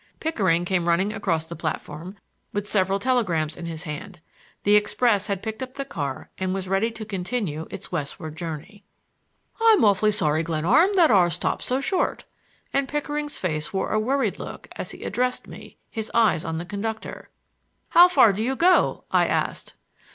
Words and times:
Pickering 0.19 0.65
came 0.65 0.87
running 0.87 1.13
across 1.13 1.45
the 1.45 1.55
platform 1.55 2.15
with 2.53 2.65
several 2.67 2.97
telegrams 2.97 3.55
in 3.55 3.67
his 3.67 3.83
hand. 3.83 4.19
The 4.63 4.75
express 4.75 5.27
had 5.27 5.43
picked 5.43 5.61
up 5.61 5.75
the 5.75 5.85
car 5.85 6.31
and 6.39 6.55
was 6.55 6.67
ready 6.67 6.89
to 6.89 7.05
continue 7.05 7.67
its 7.69 7.91
westward 7.91 8.35
journey. 8.35 8.83
"I'm 9.61 9.85
awfully 9.85 10.09
sorry, 10.09 10.41
Glenarm, 10.41 10.89
that 10.95 11.11
our 11.11 11.29
stop's 11.29 11.65
so 11.67 11.81
short,"—and 11.81 12.87
Pickering's 12.87 13.37
face 13.37 13.71
wore 13.73 13.91
a 13.91 13.99
worried 13.99 14.39
look 14.39 14.67
as 14.75 14.89
he 14.89 15.03
addressed 15.03 15.45
me, 15.45 15.77
his 15.91 16.09
eyes 16.15 16.43
on 16.43 16.57
the 16.57 16.65
conductor. 16.65 17.29
"How 17.89 18.07
far 18.07 18.33
do 18.33 18.41
you 18.41 18.55
go?" 18.55 19.03
I 19.11 19.27
asked. 19.27 19.75